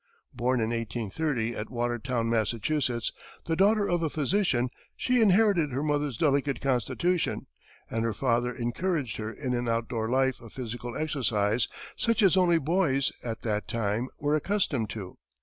[0.33, 3.11] Born in 1830, at Watertown, Massachusetts,
[3.45, 7.45] the daughter of a physician, she inherited her mother's delicate constitution,
[7.87, 12.57] and her father encouraged her in an outdoor life of physical exercise such as only
[12.57, 15.19] boys, at that time, were accustomed to.